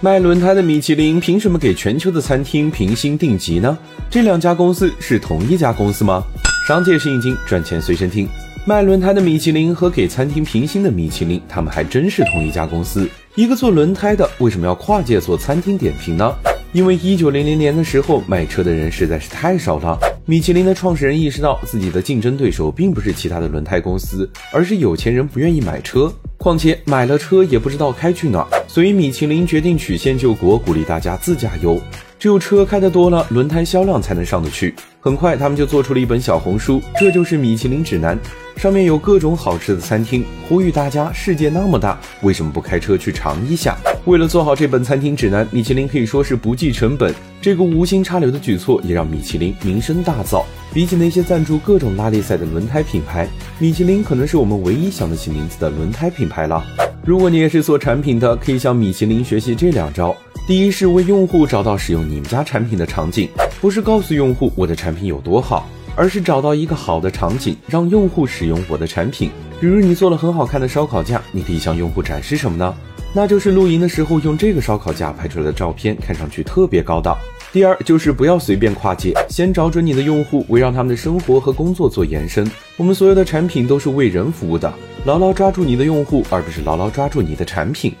[0.00, 3.76] 卖轮胎的米其林凭什么给全球的餐厅评星定级呢？
[4.08, 6.22] 这两家公司是同一家公司吗？
[6.68, 8.28] 商界是引经，赚钱随身听。
[8.64, 13.08] 卖轮胎的米其林和给餐厅评星的米其林，他们还真是同一家公司。
[13.34, 16.32] 一个做轮胎的，为什么要跨界做餐厅点评呢？
[16.72, 19.98] 因为一九零零年的时候，买车的人实在是太少了。
[20.26, 26.12] 米其林的创始人意识到自己的竞争对手并不是其他的轮胎公司，而是有钱人不愿意买车。
[26.36, 31.80] 况且买了车也不知道开去哪，所以米其林决定曲线救国，鼓励大家自驾游。
[32.18, 34.74] 只有车开得多了，轮胎销量才能上得去。
[35.00, 38.18] 很快，他们就做出了一本小红书，这就是米其林指南。
[38.56, 43.76] 上面有各种好吃的餐厅，呼吁大家：世界那么大，为什么不开车去尝一下？
[44.08, 47.14] 为了做好这本餐厅指南，米其林可以说是不计成本。
[47.42, 50.42] 这个无心插柳的举措，也让米其林名声大噪。
[50.72, 56.64] 比起那些赞助各种拉力赛的轮胎品牌，米其林可能是我们唯一想得起名字的轮胎品牌了。
[57.04, 60.16] 如果你也是做产品的，可以向米其林学习这两招。
[60.46, 63.28] 第一是为用户找到使用你们家产品的场景，
[63.60, 69.30] 不是告诉用户我的产品有多好，而是找到一个好的场景，让用户使用我的产品。
[69.60, 72.74] 比如你做了很好看的烧烤架，你可以向用户展示什么呢？
[73.14, 77.16] 那就是露营的时候用这个烧烤架拍出来的照片，看上去特别高档。
[77.50, 82.48] 第二就是不要随便跨界，先找准你的用户，围绕他们的生活和工作做延伸。
[82.76, 84.72] 我们所有的产品都是为人服务的，
[85.06, 87.94] 牢牢抓住你的用户，而不是牢牢抓住你的产品。